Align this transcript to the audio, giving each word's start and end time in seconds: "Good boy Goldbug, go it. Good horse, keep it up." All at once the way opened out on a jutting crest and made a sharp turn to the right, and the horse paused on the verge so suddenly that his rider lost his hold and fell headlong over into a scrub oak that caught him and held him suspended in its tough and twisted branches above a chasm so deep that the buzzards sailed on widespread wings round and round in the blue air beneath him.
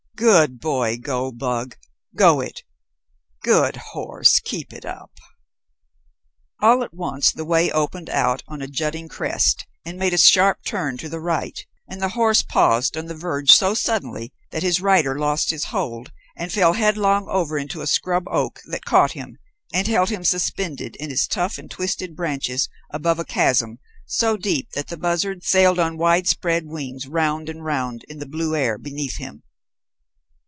"Good 0.17 0.59
boy 0.59 0.97
Goldbug, 0.99 1.77
go 2.15 2.41
it. 2.41 2.61
Good 3.41 3.75
horse, 3.77 4.39
keep 4.39 4.71
it 4.71 4.85
up." 4.85 5.09
All 6.61 6.83
at 6.83 6.93
once 6.93 7.31
the 7.31 7.43
way 7.43 7.71
opened 7.71 8.07
out 8.07 8.43
on 8.47 8.61
a 8.61 8.67
jutting 8.67 9.07
crest 9.09 9.65
and 9.83 9.97
made 9.97 10.13
a 10.13 10.19
sharp 10.19 10.59
turn 10.63 10.95
to 10.99 11.09
the 11.09 11.19
right, 11.19 11.59
and 11.87 11.99
the 11.99 12.09
horse 12.09 12.43
paused 12.43 12.95
on 12.95 13.07
the 13.07 13.15
verge 13.15 13.49
so 13.49 13.73
suddenly 13.73 14.31
that 14.51 14.61
his 14.61 14.79
rider 14.79 15.17
lost 15.17 15.49
his 15.49 15.63
hold 15.73 16.11
and 16.37 16.51
fell 16.51 16.73
headlong 16.73 17.27
over 17.27 17.57
into 17.57 17.81
a 17.81 17.87
scrub 17.87 18.25
oak 18.27 18.59
that 18.67 18.85
caught 18.85 19.13
him 19.13 19.39
and 19.73 19.87
held 19.87 20.09
him 20.11 20.23
suspended 20.23 20.95
in 20.97 21.09
its 21.09 21.25
tough 21.25 21.57
and 21.57 21.71
twisted 21.71 22.15
branches 22.15 22.69
above 22.91 23.17
a 23.17 23.25
chasm 23.25 23.79
so 24.05 24.37
deep 24.37 24.69
that 24.75 24.89
the 24.89 24.97
buzzards 24.97 25.47
sailed 25.49 25.79
on 25.79 25.97
widespread 25.97 26.67
wings 26.67 27.07
round 27.07 27.49
and 27.49 27.65
round 27.65 28.05
in 28.07 28.19
the 28.19 28.29
blue 28.29 28.55
air 28.55 28.77
beneath 28.77 29.15
him. 29.17 29.41